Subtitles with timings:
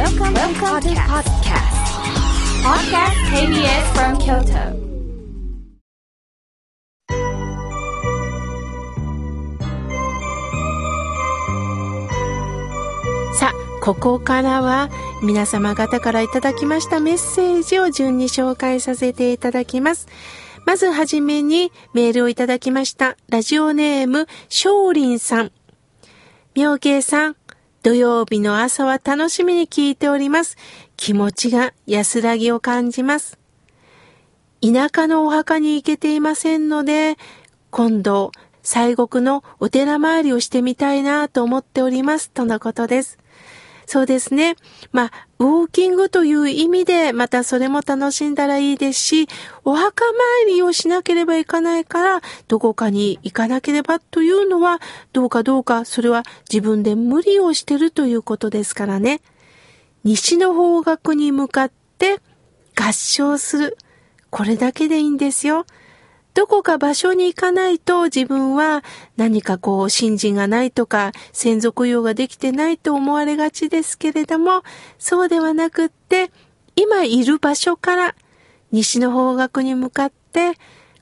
[0.00, 1.76] Welcome, Welcome to podcast.
[2.64, 4.72] Podcast KBS from Kyoto.
[13.34, 14.88] さあ、ここからは
[15.22, 20.08] 皆様方からいただきましたメッセージを順に紹介させていただきます。
[20.64, 23.18] まずはじめにメールをいただきました。
[23.28, 25.52] ラジオネーム、少林さん。
[26.54, 27.36] 妙慶さん、
[27.82, 30.58] 土曜日の朝は楽しみに聞いております。
[30.98, 33.38] 気持ちが安らぎを感じます。
[34.60, 37.16] 田舎のお墓に行けていませんので、
[37.70, 42.30] 今度、西国のお寺参りをしてみたいなと思っております。
[42.30, 43.19] とのことです。
[43.90, 44.54] そうですね。
[44.92, 49.28] まあ、ウォーキングという意味で、またそれも楽しんだらいいですし、
[49.64, 50.04] お墓
[50.44, 54.78] 参りをしなければいかないから、どこかに行かなければというのは、
[55.12, 59.22] どうかどうか、それは自分で無理をしてるということですからね。
[60.04, 62.20] 西の方角に向かって
[62.76, 63.76] 合唱する。
[64.30, 65.66] これだけでいいんですよ。
[66.34, 68.84] どこか場所に行かないと自分は
[69.16, 74.62] 何かこう信心がないとか専属用ができてないと思われがちですけれども、
[74.98, 76.30] そうではなくって、
[76.76, 78.14] 今いる場所から
[78.72, 80.52] 西の方角に向かって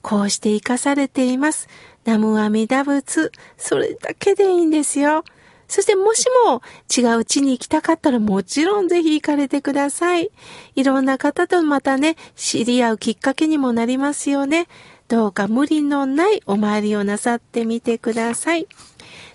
[0.00, 1.68] こうして生かされています。
[2.04, 3.32] ナムアミダ仏。
[3.56, 5.24] それだけでいいんですよ。
[5.68, 6.62] そしてもしも
[6.96, 10.30] 違う地に行きたかったらもちろんぜひ行かれてください。
[10.76, 14.68] いろんな方とまたね、知り合うきっかけにもなりますよね。
[15.08, 18.66] どうか無理のないお参りをなさってみてください。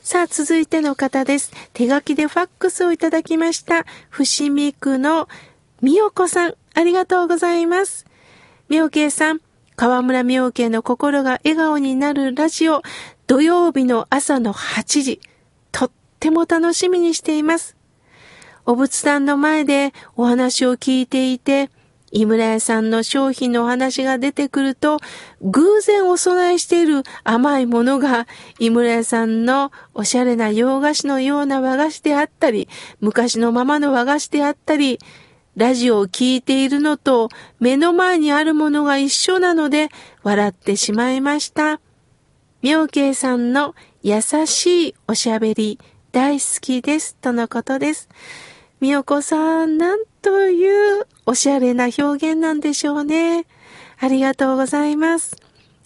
[0.04, 1.52] さあ、続いての方です。
[1.74, 3.86] 手書きでファックスをいただきました。
[4.10, 5.30] 伏見区の
[5.82, 8.06] みよこさん、ありがとうございます。
[8.68, 9.42] みょうけいさん、
[9.76, 12.82] 河村みょうけいの心が笑顔になるラジオ、
[13.28, 15.22] 土曜日の朝の8時、
[15.72, 17.78] とっても楽しみにしています。
[18.66, 21.70] お仏壇の前でお話を聞いていて、
[22.12, 25.00] 井村屋さんの商品のお話が出てくると、
[25.42, 28.28] 偶然お供えしている甘いものが、
[28.60, 32.68] 井村屋さんのおしゃれな洋菓子のような和菓子であったり、
[33.00, 35.00] 昔のままの和菓子であったり、
[35.56, 39.90] ラジオを聴いているのと目の前にあるものが一緒なので
[40.24, 41.82] 笑ってしまいました。
[42.62, 45.80] 妙慶さんの優しいおしゃべり
[46.12, 48.08] 大好きですとのことです。
[48.82, 53.46] みよこさん、なんというおしゃれな表現なんでしょうね。
[54.00, 55.36] ありがとうございます。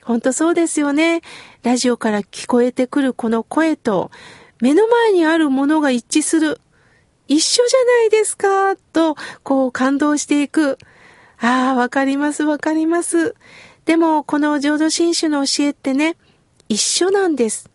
[0.01, 1.21] ほんとそうですよね。
[1.61, 4.11] ラジオから聞こえてくるこの声と、
[4.61, 6.61] 目の前にあるものが一致する。
[7.27, 10.77] 一緒じゃないですか、と、こう感動していく。
[11.37, 13.35] ああ、わかります、わかります。
[13.83, 16.15] でも、この浄土真宗の教えってね、
[16.69, 17.69] 一緒なんです。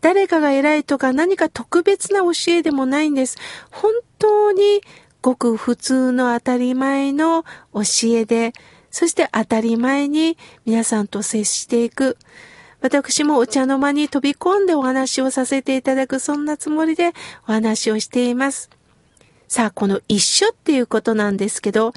[0.00, 3.38] 誰かが偉いとか何か特別な教えでもないんです。
[3.70, 4.80] 本当に
[5.22, 7.42] ごく普通の当たり前の
[7.72, 7.80] 教
[8.16, 8.52] えで、
[8.90, 12.16] そして当たり前に皆さんと接していく。
[12.80, 17.12] 私もお茶の間に飛び込んでお話をさせていただく、そんなつもりで
[17.48, 18.70] お話をしています。
[19.48, 21.92] さあ、この一緒っていうことなんですけど、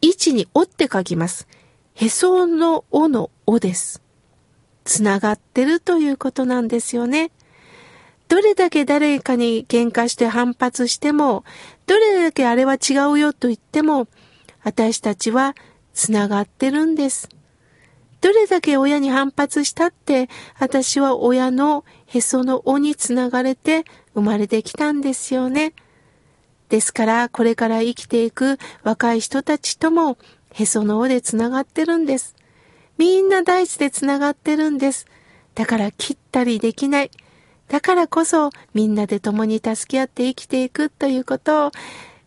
[0.00, 1.46] 位置におって書きます。
[1.94, 4.02] へそのおのおです。
[4.84, 7.30] つながってるということなんですよね。
[8.28, 11.44] どれだけ誰かに喧嘩して反発しても、
[11.86, 14.08] どれだけあれは違うよと言っても、
[14.64, 15.54] 私たちは
[15.92, 17.28] 繋がってるんです。
[18.22, 20.28] どれだけ親に反発したって、
[20.58, 25.74] 私は親のへその緒につながれて生まれてきたんですよね。
[26.68, 30.16] ですから、これから生きていく若い人たちとも、
[30.54, 32.34] へその緒でつながってるんです。
[32.98, 35.06] みんな大地でつながってるんです。
[35.54, 37.10] だから切ったりできない。
[37.68, 41.72] だからこそみんなで共に助け合って生きていくということを、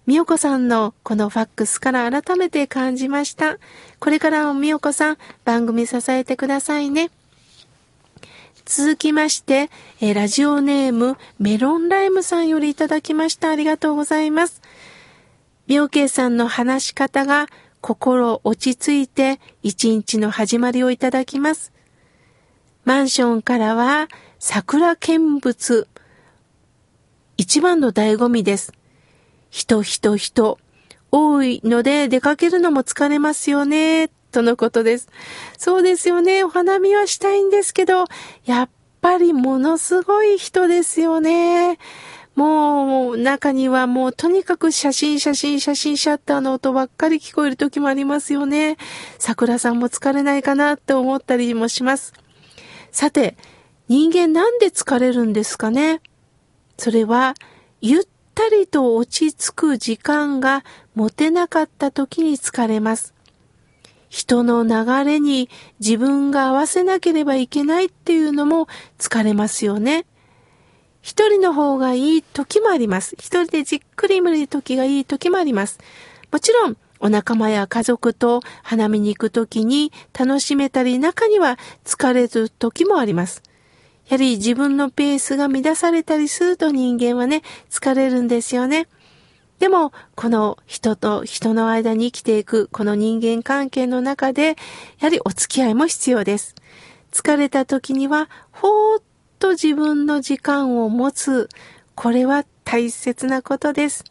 [0.06, 3.58] みよこさんのこのファックスから改めて感じました。
[4.00, 7.10] これからもみよこさん番組支えてくださいね。
[8.66, 9.70] 続きまして、
[10.02, 13.50] えラジオネームメロンライムさんよりいただきました。
[13.50, 14.62] ありがとうございます。
[15.68, 17.48] 妙慶さんの話し方が
[17.86, 21.72] 心落ち着いて一日の始まりをいただきます。
[22.84, 24.08] マンションからは
[24.40, 25.88] 桜見物。
[27.38, 28.74] 一番の醍醐味です。
[29.52, 30.58] 人人人。
[31.12, 34.08] 多いので出かけるのも疲れますよね。
[34.32, 35.08] とのことです。
[35.56, 36.44] そうですよね。
[36.44, 38.06] お花見はしたいんですけど、
[38.46, 41.78] やっぱりものすごい人ですよね。
[42.36, 48.76] もう、中にはもうとにかく写真写真写真シャッターの音ばっかり聞こえる時もありますよね。
[49.20, 52.14] 桜さんも疲れないかなって思ったりもします。
[52.92, 53.38] さて、
[53.88, 56.02] 人間なんで疲れるんですかね？
[56.78, 57.36] それは、
[57.80, 63.14] ゆったりと落ち着く時間が持てなかった時に疲れます。
[64.10, 65.50] 人の流れに
[65.80, 68.68] 自分が合わせなければいけないっていうのも
[68.98, 70.06] 疲れますよね。
[71.06, 73.16] 一人の方がいい時もあります。
[73.20, 75.78] 一人でじっくり見る時がいい時もあります。
[76.32, 83.44] もちろん、お仲間や家族と花見に行く時に楽しめたり、中には疲れる時もあります。
[84.08, 88.88] やはり自分のペースが乱されたりすると人間はね、疲れるんですよね。
[89.60, 94.56] でも、この人と人の間に生きていく、この人間関係の中で、や
[95.02, 96.56] はりお付き合いも必要です。
[97.12, 99.04] 疲れた時には、ほーっ
[99.40, 101.50] と自分の時間を持つ。
[101.96, 104.04] これは大切なことです。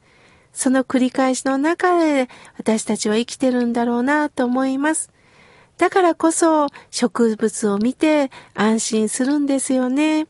[0.53, 5.11] その繰り返しの中で私たちは生きてるんだろうなと思います。
[5.77, 10.29] だからこそ植物を見て安心するんですよね。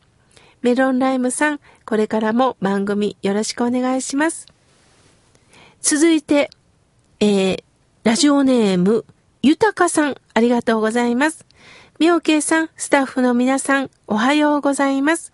[0.61, 4.47] メロンライムさん、これからも番組よろしくお願いします。
[5.79, 6.49] 続いて、
[7.19, 7.63] えー、
[8.03, 9.05] ラジオネーム、
[9.43, 11.45] ゆたかさん、ありがとうございます。
[11.97, 15.31] みょうけいさん、スタッフの皆さん、おはようございます。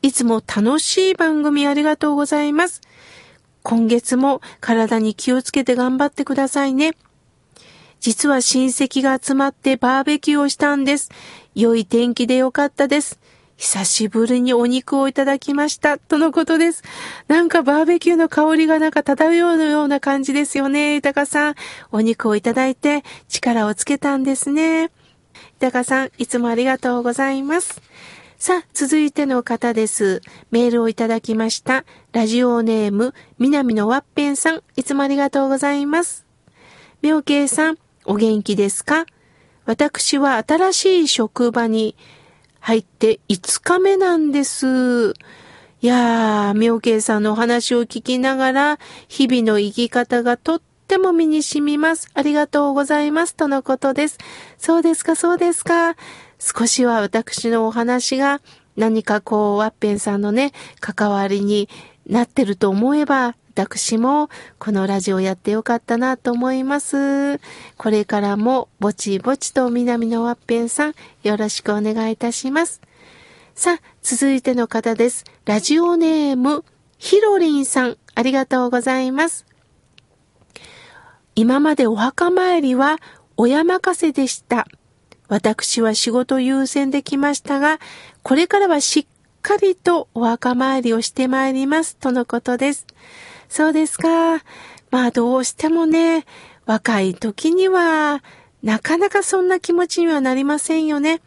[0.00, 2.80] いつも楽しい番組ありがとうございます。
[3.62, 6.96] 今月も体に気をつけて頑張ってくださいね。
[8.00, 11.10] 実は親戚が集まってバーベキューをしたんです。
[11.54, 13.20] 良い天気でよかったです。
[13.58, 15.98] 久しぶりにお肉をいただきました。
[15.98, 16.82] とのことです。
[17.28, 20.94] なんかバーベキューの香りがなんか漂うような感じですよね。
[20.94, 21.54] 豊さん。
[21.90, 24.90] お肉をいただいて力をつけたんですね。
[25.62, 27.80] 豊さん、いつもありがとうございます。
[28.36, 30.20] さあ、続いての方です。
[30.50, 31.84] メールをいただきました。
[32.10, 36.26] ラジオネーム、南のワッペンさん、いつもありがとうございます。
[37.00, 39.06] 妙慶さん、お元気ですか？
[39.64, 41.94] 私は新しい職場に
[42.58, 45.14] 入って5日目なんです。
[45.80, 50.60] いやー、妙慶さんのお話を聞きながら、日々の生き方がとっ
[50.92, 52.10] ても身に染みます。
[52.12, 53.34] ありがとうございます。
[53.34, 54.18] とのことです。
[54.58, 55.96] そうですか、そうですか。
[56.38, 58.42] 少しは私のお話が
[58.76, 61.70] 何かこう、ワッペンさんのね、関わりに
[62.06, 64.28] なってると思えば、私も
[64.58, 67.38] このラジオやってよかったなと思います。
[67.78, 72.82] これからもぼちぼちと南のワッペンさんよろしくお願いいたします。
[73.54, 75.24] さあ、続いての方です。
[75.46, 76.66] ラジオネーム、
[76.98, 79.46] ひろりんさん、ありがとうございます。
[81.34, 82.98] 今までお墓参りは
[83.36, 84.66] 親任せでした。
[85.28, 87.78] 私は仕事優先できましたが、
[88.22, 89.06] これからはしっ
[89.40, 92.86] かりとお墓参りをしてまいりますとのことです。
[93.48, 94.42] そうですか。
[94.90, 96.26] まあどうしてもね、
[96.66, 98.22] 若い時には、
[98.62, 101.22] なかなかそんな気持ちにはなりませんよね。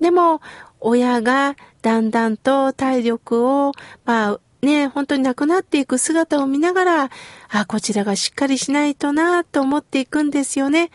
[0.00, 0.40] でも、
[0.80, 3.72] 親がだんだんと体力を、
[4.04, 7.10] まあね、本当になくなっていく姿を見ながら、
[7.50, 10.90] あ、こちらがしっかりしないとなと思っていくんですよね。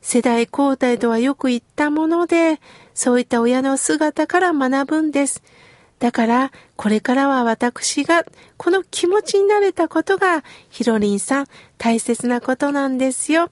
[0.00, 2.60] 世代交代とはよく言ったもので、
[2.94, 5.42] そういった親の姿から学ぶんです。
[5.98, 8.24] だから、これからは私が、
[8.56, 11.46] この気持ちになれたことが、ヒロリンさん、
[11.78, 13.50] 大切なことなんですよ。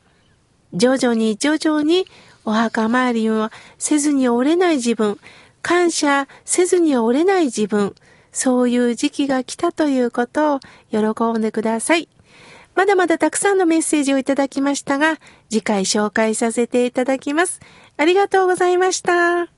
[0.74, 2.06] 徐々に徐々に、
[2.44, 5.18] お墓参りをせずに折れない自分、
[5.62, 7.94] 感謝せずに折れない自分、
[8.34, 10.60] そういう時期が来たということを
[10.90, 12.08] 喜んでください。
[12.74, 15.18] まだまだたくさんのメッセージをいただきましたが、
[15.48, 17.60] 次回紹介させていただきます。
[17.96, 19.53] ありがとうございました。